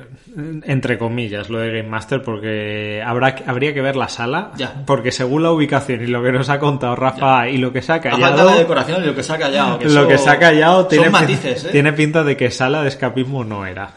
[0.65, 4.83] entre comillas, lo de Game Master, porque habrá, habría que ver la sala, Ya.
[4.87, 7.93] porque según la ubicación y lo que nos ha contado Rafa y lo que se
[7.93, 9.79] ha falta callado, de decoración y lo que se ha callado.
[9.79, 11.69] que lo eso- que se ha callado tiene, matices, ¿eh?
[11.73, 13.91] tiene pinta de que sala de escapismo no era.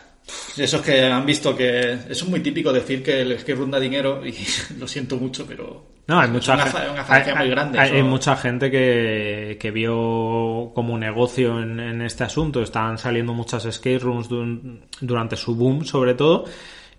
[0.57, 1.79] Esos que han visto que...
[1.91, 4.33] Eso es muy típico decir que el escape room da dinero y
[4.79, 5.95] lo siento mucho, pero...
[6.07, 7.79] No, hay es mucha, una, fa- una falacia hay- muy grande.
[7.79, 12.61] hay- mucha gente que, que vio como negocio en, en este asunto.
[12.61, 16.45] Estaban saliendo muchas escape rooms dun- durante su boom, sobre todo.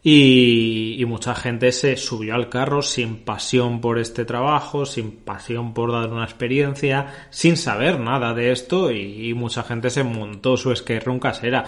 [0.03, 5.75] Y, y mucha gente se subió al carro sin pasión por este trabajo, sin pasión
[5.75, 8.93] por dar una experiencia, sin saber nada de esto.
[8.93, 11.65] Y, y mucha gente se montó su escape room casera.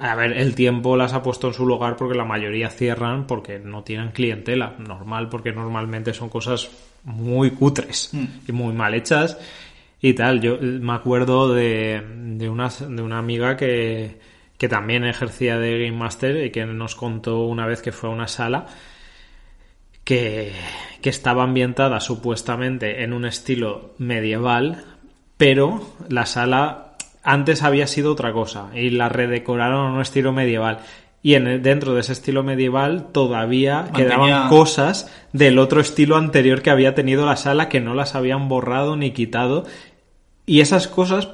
[0.00, 3.58] A ver, el tiempo las ha puesto en su lugar porque la mayoría cierran porque
[3.58, 4.74] no tienen clientela.
[4.78, 6.70] Normal, porque normalmente son cosas
[7.04, 8.10] muy cutres
[8.48, 9.36] y muy mal hechas
[10.00, 10.40] y tal.
[10.40, 14.18] Yo eh, me acuerdo de, de, una, de una amiga que,
[14.56, 18.12] que también ejercía de Game Master y que nos contó una vez que fue a
[18.12, 18.68] una sala
[20.02, 20.52] que,
[21.02, 24.82] que estaba ambientada supuestamente en un estilo medieval,
[25.36, 26.89] pero la sala
[27.22, 30.78] antes había sido otra cosa y la redecoraron a un estilo medieval.
[31.22, 36.16] Y en el- dentro de ese estilo medieval todavía Mantenía- quedaban cosas del otro estilo
[36.16, 39.64] anterior que había tenido la sala que no las habían borrado ni quitado.
[40.46, 41.28] Y esas cosas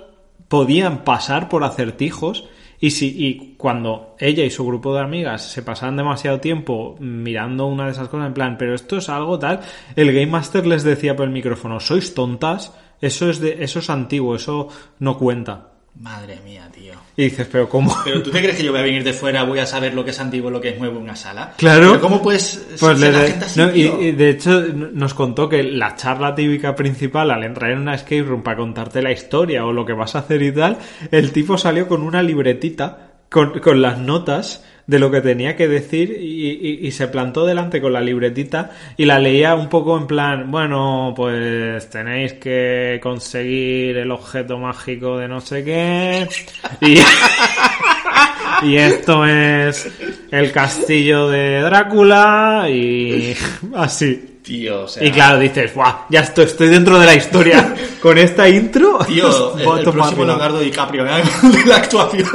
[0.49, 2.49] podían pasar por acertijos.
[2.79, 7.65] Y, si, y cuando ella y su grupo de amigas se pasaban demasiado tiempo mirando
[7.67, 9.61] una de esas cosas en plan, pero esto es algo tal,
[9.95, 13.89] el Game Master les decía por el micrófono, sois tontas, eso es, de, eso es
[13.89, 14.69] antiguo, eso
[14.99, 15.69] no cuenta.
[16.01, 16.93] Madre mía, tío.
[17.17, 17.97] Y dices, pero ¿cómo?
[18.05, 20.05] Pero tú te crees que yo voy a venir de fuera, voy a saber lo
[20.05, 21.55] que es antiguo, lo que es nuevo en una sala.
[21.57, 21.89] Claro.
[21.89, 25.63] Pero ¿Cómo puedes Pues le la gente así, no, y, de hecho nos contó que
[25.63, 29.73] la charla típica principal al entrar en una escape room para contarte la historia o
[29.73, 30.79] lo que vas a hacer y tal,
[31.11, 35.69] el tipo salió con una libretita con, con las notas de lo que tenía que
[35.69, 40.51] decir y, se plantó delante con la libretita y la leía un poco en plan,
[40.51, 46.29] bueno, pues tenéis que conseguir el objeto mágico de no sé qué
[46.81, 46.99] y...
[48.63, 49.87] Y esto es
[50.31, 53.35] el castillo de Drácula y
[53.75, 54.36] así.
[54.47, 55.05] Tío, o sea...
[55.05, 55.93] Y claro, dices, ¡guau!
[56.09, 57.75] Ya estoy, estoy dentro de la historia.
[58.01, 58.99] Con esta intro.
[59.07, 60.25] Tío, el, a el tomar próximo.
[60.25, 61.23] Leonardo DiCaprio, ¿eh?
[61.43, 62.29] de la actuación.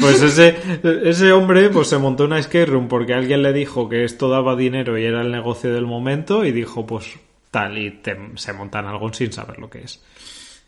[0.00, 0.56] Pues ese,
[1.04, 4.56] ese hombre pues se montó una escape room porque alguien le dijo que esto daba
[4.56, 7.06] dinero y era el negocio del momento y dijo, pues
[7.52, 10.02] tal, y te- se montan algo sin saber lo que es.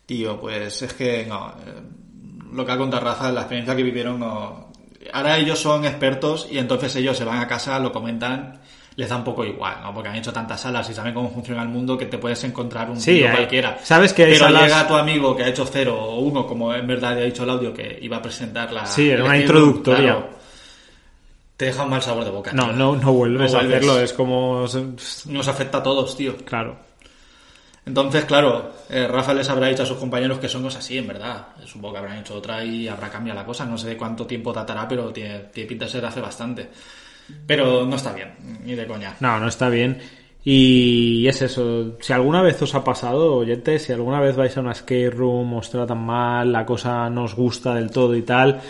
[0.07, 1.49] Tío, pues es que no.
[1.67, 1.83] eh,
[2.53, 4.69] Lo que ha contado Rafa, la experiencia que vivieron, no.
[5.13, 8.61] Ahora ellos son expertos y entonces ellos se van a casa, lo comentan,
[8.99, 9.95] les da un poco igual, ¿no?
[9.95, 12.91] Porque han hecho tantas salas y saben cómo funciona el mundo que te puedes encontrar
[12.91, 13.79] un Sí, hay- cualquiera.
[13.85, 16.75] sabes que hay Pero salas- llega tu amigo que ha hecho cero o uno, como
[16.75, 18.85] en verdad ha dicho el audio, que iba a presentar la.
[18.87, 20.03] Sí, era una introductoria.
[20.15, 20.29] claro,
[21.57, 22.53] te deja un mal sabor de boca.
[22.53, 22.73] No, tío.
[22.73, 23.79] no, no vuelves No a vuelves.
[23.85, 24.65] hacerlo, es como...
[25.27, 26.37] Nos afecta a todos, tío.
[26.45, 26.77] Claro.
[27.87, 31.07] Entonces, claro, eh, Rafa les habrá dicho a sus compañeros que son cosas así, en
[31.07, 31.47] verdad.
[31.65, 33.65] Supongo que habrán hecho otra y habrá cambiado la cosa.
[33.65, 36.69] No sé de cuánto tiempo datará, pero tiene, tiene pinta de ser hace bastante.
[37.47, 38.33] Pero no está bien,
[38.65, 39.15] ni de coña.
[39.21, 39.99] No, no está bien.
[40.45, 41.99] Y es eso.
[42.01, 45.55] Si alguna vez os ha pasado, oyentes, si alguna vez vais a una skate room,
[45.55, 48.61] os tratan mal, la cosa no os gusta del todo y tal,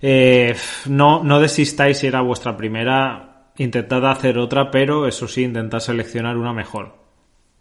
[0.00, 3.50] eh, no, no desistáis si era vuestra primera.
[3.58, 6.96] Intentad hacer otra, pero eso sí, intentad seleccionar una mejor.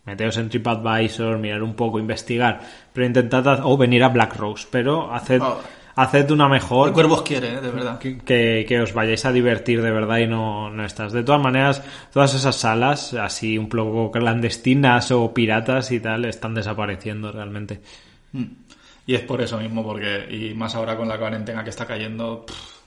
[0.05, 2.61] Meteos en TripAdvisor, mirar un poco, investigar,
[2.93, 5.59] pero intentad, o venir a Black Rose, pero haced, Oh.
[5.97, 7.99] Haced una mejor El cuervo os quiere, eh, de verdad.
[7.99, 11.11] que, que- que os vayáis a divertir de verdad y no, no estás.
[11.11, 11.83] De todas maneras,
[12.13, 17.81] todas esas salas, así un poco clandestinas o piratas y tal, están desapareciendo realmente.
[19.05, 22.45] Y es por eso mismo, porque, y más ahora con la cuarentena que está cayendo,
[22.45, 22.77] pff,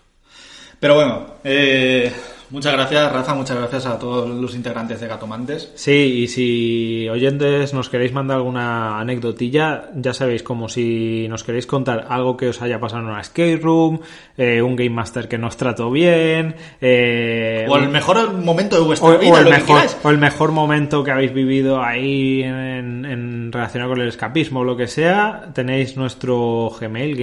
[0.78, 2.12] Pero bueno, eh,
[2.50, 5.72] muchas gracias, Rafa, muchas gracias a todos los integrantes de Gatomantes.
[5.74, 11.66] Sí, y si oyentes nos queréis mandar alguna anecdotilla, ya sabéis, como si nos queréis
[11.66, 14.00] contar algo que os haya pasado en una skate room,
[14.36, 19.08] eh, un Game Master que nos trató bien, eh, O el mejor momento de vuestra
[19.08, 19.96] o, vida, o el lo que mejor, queráis.
[20.02, 24.64] o el mejor momento que habéis vivido ahí en, en relacionado con el escapismo o
[24.64, 27.16] lo que sea, tenéis nuestro Gmail,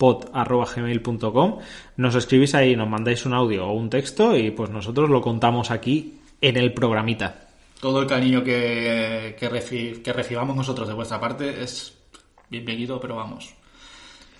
[0.00, 1.58] gamemasterspod.gmail.com
[1.96, 5.70] Nos escribís ahí, nos mandáis un audio o un texto y pues nosotros lo contamos
[5.70, 7.46] aquí en el programita.
[7.80, 11.94] Todo el cariño que, que, reci- que recibamos nosotros de vuestra parte es
[12.48, 13.54] bienvenido, pero vamos.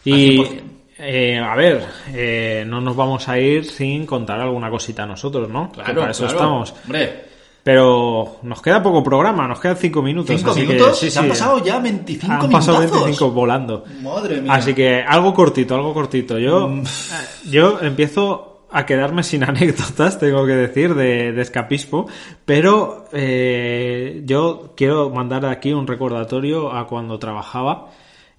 [0.04, 0.60] Y Al 100%.
[0.98, 5.48] eh, a ver, eh, no nos vamos a ir sin contar alguna cosita a nosotros,
[5.48, 5.70] ¿no?
[5.72, 6.38] Que Claro, para eso claro.
[6.38, 6.74] estamos.
[6.84, 7.24] Hombre,
[7.70, 10.36] Pero nos queda poco programa, nos quedan cinco minutos.
[10.36, 11.28] cinco así que minutos, sí, se han sí.
[11.30, 13.04] pasado ya 25 Han pasado minutazos.
[13.04, 13.84] 25 volando.
[14.02, 14.52] Madre mía.
[14.54, 16.36] Así que algo cortito, algo cortito.
[16.36, 16.80] Yo, Mm.
[16.80, 22.08] eh, yo empiezo a quedarme sin anécdotas, tengo que decir, de, de escapismo,
[22.44, 27.90] pero eh, yo quiero mandar aquí un recordatorio a cuando trabajaba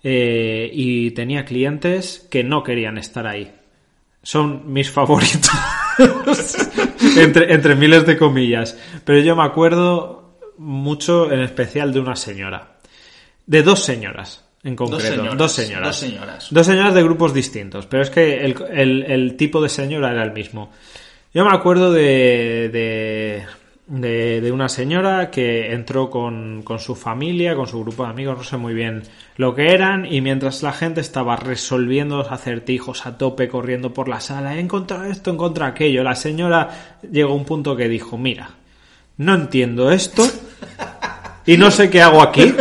[0.03, 3.49] eh, y tenía clientes que no querían estar ahí.
[4.23, 5.49] Son mis favoritos.
[7.17, 8.77] entre, entre miles de comillas.
[9.05, 12.77] Pero yo me acuerdo mucho, en especial, de una señora.
[13.45, 15.03] De dos señoras, en concreto.
[15.15, 15.87] señoras, Dos señoras.
[15.87, 16.47] dos señoras.
[16.51, 17.85] Dos señoras de grupos distintos.
[17.87, 20.71] Pero es que el, el- el tipo de señora era el mismo.
[21.33, 23.43] Yo me acuerdo de, de,
[23.91, 28.37] de, de una señora que entró con, con su familia, con su grupo de amigos,
[28.37, 29.03] no sé muy bien
[29.35, 34.07] lo que eran, y mientras la gente estaba resolviendo los acertijos a tope, corriendo por
[34.07, 37.89] la sala, he encontrado esto, he encontrado aquello, la señora llegó a un punto que
[37.89, 38.51] dijo, mira,
[39.17, 40.23] no entiendo esto
[41.45, 42.55] y no sé qué hago aquí,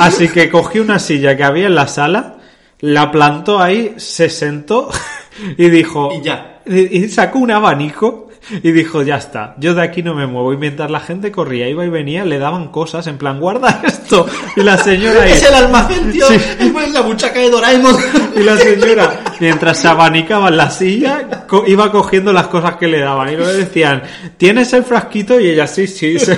[0.00, 2.38] así que cogí una silla que había en la sala,
[2.80, 4.90] la plantó ahí, se sentó
[5.56, 6.10] y dijo...
[6.12, 6.60] Y ya.
[6.66, 8.21] Y y sacó un abanico
[8.62, 10.52] y dijo, ya está, yo de aquí no me muevo.
[10.52, 14.26] Y mientras la gente corría, iba y venía, le daban cosas en plan, guarda esto.
[14.56, 15.26] Y la señora.
[15.32, 16.26] Es el almacén, tío.
[16.26, 16.34] Sí.
[16.34, 17.96] Es la buchaca de Doraemon.
[18.36, 22.88] Y la señora, mientras se abanicaba en la silla, co- iba cogiendo las cosas que
[22.88, 23.32] le daban.
[23.32, 24.02] Y le decían,
[24.38, 25.38] ¿tienes el frasquito?
[25.38, 26.18] Y ella, sí, sí.
[26.18, 26.32] sí.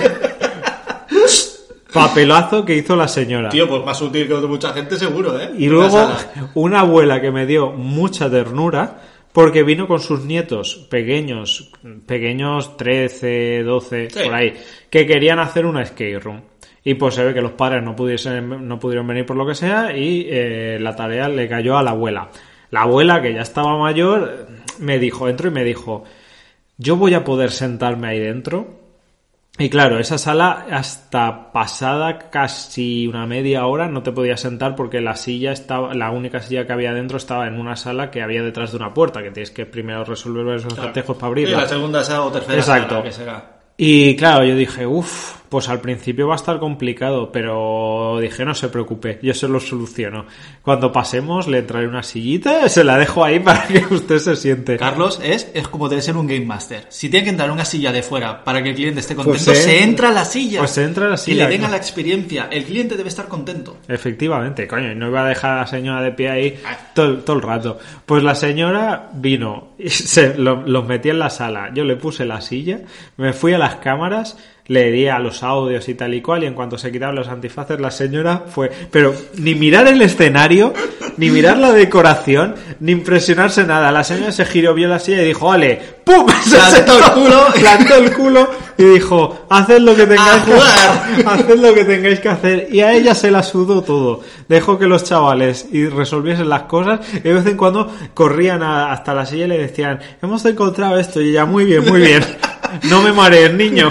[1.93, 3.51] Papelazo que hizo la señora.
[3.51, 5.53] Tío, pues más útil que mucha gente seguro, ¿eh?
[5.57, 6.09] Y luego
[6.55, 8.97] una abuela que me dio mucha ternura
[9.35, 11.73] porque vino con sus nietos pequeños,
[12.07, 14.21] pequeños 13, 12, Sí.
[14.25, 14.53] por ahí,
[14.89, 16.41] que querían hacer una skate room.
[16.85, 19.57] Y pues se ve que los padres no, pudiesen, no pudieron venir por lo que
[19.57, 22.29] sea y eh, la tarea le cayó a la abuela.
[22.71, 24.47] La abuela, que ya estaba mayor,
[24.79, 26.05] me dijo, entró y me dijo,
[26.79, 28.84] yo voy a poder sentarme ahí dentro.
[29.57, 35.01] Y claro, esa sala hasta pasada casi una media hora no te podías sentar porque
[35.01, 38.43] la silla estaba, la única silla que había dentro estaba en una sala que había
[38.43, 41.59] detrás de una puerta, que tienes que primero resolver esos acertijos para abrirla.
[41.59, 42.95] la segunda esa o tercera Exacto.
[42.97, 43.51] sala, que será.
[43.77, 48.57] Y claro, yo dije, uff, pues al principio va a estar complicado, pero dije, no
[48.57, 50.27] se preocupe, yo se lo soluciono.
[50.63, 54.77] Cuando pasemos, le traeré una sillita, se la dejo ahí para que usted se siente.
[54.79, 56.87] Carlos es, es como debe ser un Game Master.
[56.89, 59.59] Si tiene que entrar una silla de fuera para que el cliente esté contento, Pues
[59.59, 60.59] se se, entra- a la silla.
[60.59, 61.71] pues se entra a la Y silla, le venga claro.
[61.71, 62.49] la experiencia.
[62.51, 63.77] El cliente debe estar contento.
[63.87, 66.59] Efectivamente, coño, y no iba a dejar a la señora de pie ahí
[66.95, 67.79] todo, todo el rato.
[68.07, 71.71] Pues la señora vino y se lo- los metí en la sala.
[71.73, 72.81] Yo le puse la silla,
[73.19, 76.47] me fui a las cámaras, le di a los audios y tal y cual, y
[76.47, 78.71] en cuanto se quitaron los antifaces, la señora fue.
[78.91, 80.73] Pero ni mirar el escenario,
[81.19, 83.93] ni mirar la decoración, ni impresionarse nada.
[83.93, 86.27] La señora se giró, vio la silla y dijo, vale, ¡pum!
[86.45, 87.47] Se Plantó el culo.
[87.61, 91.27] plantó el culo y dijo, haced lo que tengáis ¡A que jugar!
[91.27, 92.69] Haced lo que tengáis que hacer.
[92.71, 94.23] Y a ella se la sudó todo.
[94.49, 97.01] Dejó que los chavales y resolviesen las cosas.
[97.15, 100.99] Y de vez en cuando corrían a- hasta la silla y le decían, hemos encontrado
[100.99, 101.21] esto.
[101.21, 102.25] Y ella, muy bien, muy bien.
[102.91, 103.89] No me marees, niño.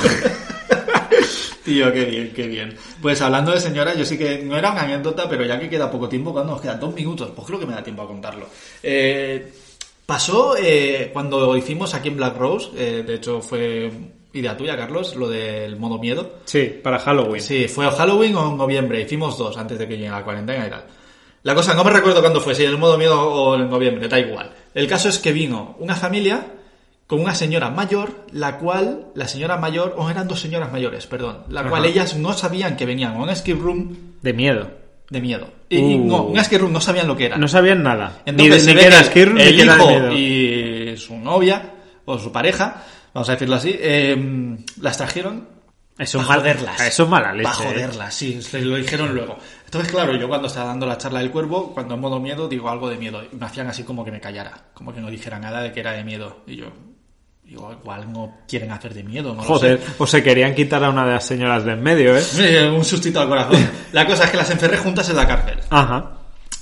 [1.63, 2.76] Tío, qué bien, qué bien.
[3.02, 5.89] Pues hablando de señora, yo sí que no era una anécdota, pero ya que queda
[5.89, 8.47] poco tiempo, cuando nos quedan dos minutos, pues creo que me da tiempo a contarlo.
[8.82, 9.54] Eh,
[10.06, 13.91] pasó eh, cuando hicimos aquí en Black Rose, eh, de hecho fue
[14.34, 16.39] idea tuya, Carlos, lo del modo miedo.
[16.45, 17.41] Sí, para Halloween.
[17.41, 19.02] Sí, fue Halloween o en noviembre.
[19.02, 20.86] Hicimos dos antes de que llegue la cuarentena y tal.
[21.43, 24.08] La cosa, no me recuerdo cuándo fue, si en el modo miedo o en noviembre,
[24.08, 24.52] da igual.
[24.73, 26.45] El caso es que vino una familia
[27.07, 31.43] con una señora mayor, la cual, la señora mayor, o eran dos señoras mayores, perdón,
[31.49, 31.69] la Ajá.
[31.69, 34.69] cual ellas no sabían que venían a un escape room De miedo.
[35.09, 35.47] de miedo.
[35.69, 36.05] Y, y Uh.
[36.05, 37.37] no, un escape room no sabían lo que era.
[37.37, 38.21] No sabían nada.
[38.25, 39.09] Entonces, ni ni que era ni el
[39.55, 40.13] que era de hijo
[40.93, 41.71] y su novia,
[42.05, 45.47] o su pareja, vamos a decirlo así, eh, las trajeron
[45.97, 46.81] Eso es Pa' mal- joderlas.
[46.81, 47.67] eso es mala leche, Pa' ¿eh?
[47.73, 49.37] joderlas, sí, se lo dijeron luego.
[49.65, 52.69] Entonces, claro, yo cuando estaba dando la charla del cuervo, cuando en modo miedo, digo
[52.69, 53.21] algo de miedo.
[53.31, 55.79] Y me hacían así como que me callara, como que no dijera nada de que
[55.81, 56.41] era de miedo.
[56.47, 56.65] Y yo,
[57.45, 59.93] igual no quieren hacer de miedo, no Joder, lo sé.
[59.99, 62.23] o se querían quitar a una de las señoras de en medio, ¿eh?
[62.39, 63.69] Eh, Un sustito al corazón.
[63.91, 65.60] La cosa es que las encerré juntas en la cárcel.
[65.69, 66.12] Ajá.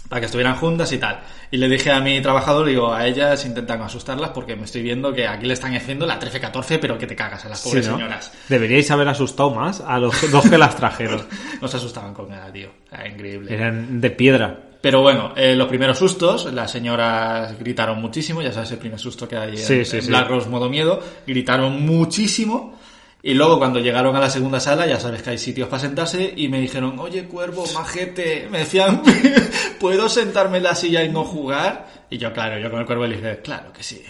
[0.10, 1.22] para que estuvieran juntas y tal.
[1.52, 5.14] Y le dije a mi trabajador, digo, a ellas intentan asustarlas porque me estoy viendo
[5.14, 7.92] que aquí le están haciendo la 13-14, pero que te cagas a las pobres Sí,
[7.92, 7.98] ¿no?
[7.98, 8.32] señoras.
[8.50, 11.26] Deberíais haber asustado más a los dos que las trajeron.
[11.62, 12.70] No se asustaban con nada, tío.
[12.92, 13.54] Era increíble.
[13.54, 14.60] Eran de piedra.
[14.82, 19.28] Pero bueno, eh, los primeros sustos, las señoras gritaron muchísimo, ya sabes el primer susto
[19.28, 20.08] que hay en, Sí, sí, en.
[20.08, 22.80] Black Rose modo miedo, gritaron muchísimo.
[23.24, 26.34] Y luego cuando llegaron a la segunda sala, ya sabes que hay sitios para sentarse,
[26.36, 29.04] y me dijeron, oye cuervo, majete, me decían,
[29.80, 31.88] ¿puedo sentarme en la silla y no jugar?
[32.10, 34.04] Y yo, claro, yo con el cuervo le dije, claro que sí,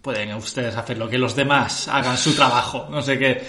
[0.00, 3.42] pueden ustedes hacer lo que los demás hagan su trabajo, no sé qué.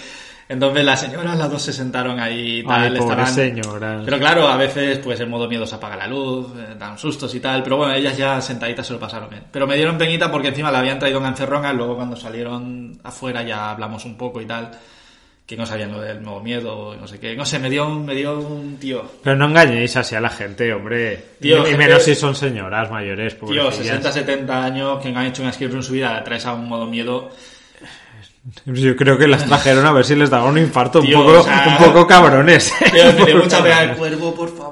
[0.48, 3.26] Entonces las señoras, las dos se sentaron ahí y tal, Ay, estaban...
[3.26, 4.02] señoras.
[4.04, 7.34] Pero claro, a veces, pues en modo miedo se apaga la luz, eh, dan sustos
[7.34, 7.64] y tal.
[7.64, 9.42] Pero bueno, ellas ya sentaditas se lo pasaron bien.
[9.50, 11.72] Pero me dieron peñita porque encima la habían traído en encerrona.
[11.72, 14.70] Luego cuando salieron afuera ya hablamos un poco y tal.
[15.44, 17.34] Que no sabían lo del nuevo miedo no sé qué.
[17.36, 19.04] No sé, me dio, un- me dio un tío.
[19.24, 21.24] Pero no engañéis así a la gente, hombre.
[21.40, 23.34] Tío, y gente- menos si son señoras mayores.
[23.34, 23.76] Tío, pobrecillas.
[24.02, 26.52] 60, 70 años que han hecho una escape room en su vida, la traes a
[26.52, 27.30] un modo miedo.
[28.66, 31.00] Yo creo que las trajeron a ver si les daba un infarto.
[31.00, 32.72] Tío, un, poco, o sea- un poco cabrones.
[32.92, 34.65] Tío, mucha pena el cuervo, por favor,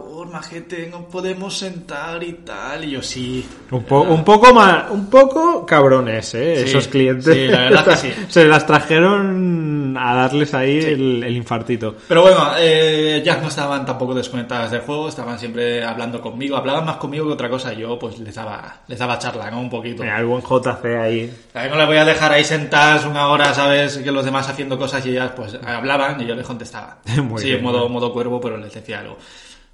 [0.44, 2.84] majete, no podemos sentar y tal.
[2.84, 3.46] Y yo sí.
[3.70, 6.56] Un, po- un poco más, un poco cabrones, ¿eh?
[6.58, 7.32] Sí, Esos clientes.
[7.34, 8.12] sí, la verdad que sí.
[8.28, 11.96] Se las trajeron a darles ahí el, el infartito.
[12.08, 16.84] Pero bueno, eh, ya no estaban tampoco desconectadas del juego, estaban siempre hablando conmigo, hablaban
[16.84, 19.60] más conmigo que otra cosa, yo pues les daba, les daba charla, ¿no?
[19.60, 20.02] Un poquito.
[20.02, 21.32] Mira, el buen JC ahí.
[21.52, 23.98] También no les voy a dejar ahí sentadas una hora, ¿sabes?
[23.98, 26.98] Que los demás haciendo cosas y ellas pues hablaban y yo les contestaba.
[27.22, 29.16] Muy sí, bien, en modo, modo cuervo, pero les decía algo.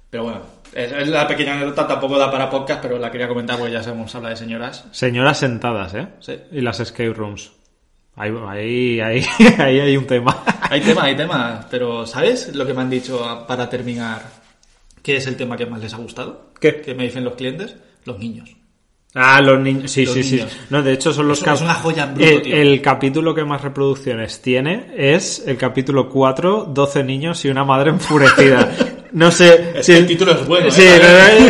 [0.09, 0.39] Pero bueno,
[0.73, 4.13] es, la pequeña anécdota, tampoco da para podcast, pero la quería comentar porque ya sabemos
[4.15, 4.85] hablar de señoras.
[4.91, 6.07] Señoras sentadas, ¿eh?
[6.19, 6.35] Sí.
[6.51, 7.51] Y las escape rooms.
[8.15, 9.23] Ahí, ahí, ahí,
[9.57, 10.43] ahí hay un tema.
[10.69, 14.21] Hay tema, hay tema, pero ¿sabes lo que me han dicho para terminar?
[15.01, 16.51] ¿Qué es el tema que más les ha gustado?
[16.59, 16.81] ¿Qué?
[16.81, 17.75] ¿Qué me dicen los clientes?
[18.05, 18.49] Los niños.
[19.13, 19.91] Ah, los niños.
[19.91, 20.51] Sí, Los sí, niños.
[20.51, 20.57] sí.
[20.69, 22.55] No, de hecho son los cap- es una joya en bruto, el, tío.
[22.55, 27.89] el capítulo que más reproducciones tiene es el capítulo 4, 12 niños y una madre
[27.89, 28.71] enfurecida.
[29.13, 30.71] No sé Es si que el título es bueno, ¿eh?
[30.71, 30.83] Sí,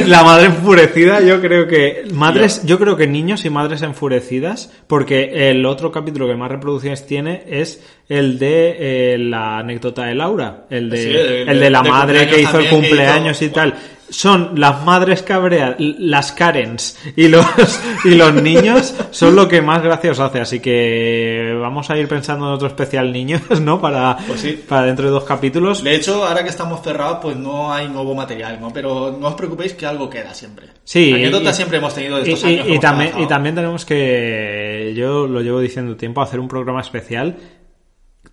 [0.02, 4.72] no, la madre enfurecida, yo creo que madres, yo creo que niños y madres enfurecidas,
[4.88, 8.76] porque el otro capítulo que más reproducciones tiene es el de
[9.14, 12.42] eh, la anécdota de Laura, el de, Sí, el el de la de madre que
[12.42, 13.76] hizo el cumpleaños hizo- y tal.
[14.12, 17.46] Son las madres cabreas, las Karens y los,
[18.06, 20.42] y los niños son lo que más gracia os hace.
[20.42, 23.80] Así que vamos a ir pensando en otro especial niños, ¿no?
[23.82, 24.62] Para, Pues sí.
[24.68, 25.84] para dentro de dos capítulos.
[25.84, 28.72] De hecho, ahora que estamos cerrados, pues no hay nuevo material, ¿no?
[28.74, 30.68] Pero no os preocupéis que algo queda siempre.
[30.84, 31.14] Sí.
[31.14, 32.66] Anécdotas y- siempre hemos tenido de y, estos años.
[32.66, 36.48] y- y hemos también, y también tenemos que, yo lo llevo diciendo tiempo, hacer un
[36.50, 37.38] programa especial.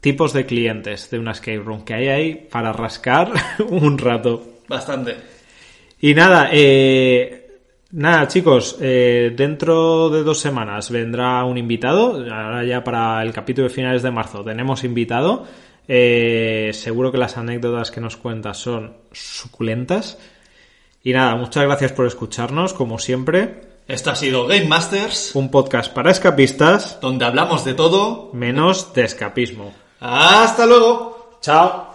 [0.01, 3.33] Tipos de clientes de una escape room que hay ahí para rascar
[3.69, 4.43] un rato.
[4.69, 5.38] Bastante.
[6.01, 12.85] Y nada, eh, nada chicos, eh, dentro de dos semanas vendrá un invitado, ahora ya
[12.85, 15.45] para el capítulo de finales de marzo tenemos invitado,
[15.91, 20.19] Eh, seguro que las anécdotas que nos cuentas son suculentas.
[21.03, 25.91] Y nada, muchas gracias por escucharnos, como siempre, Esto ha sido Game Masters, un podcast
[25.95, 28.29] para escapistas, donde hablamos de todo.
[28.35, 29.73] menos de escapismo.
[30.01, 31.39] ¡Hasta luego!
[31.41, 31.88] Chao.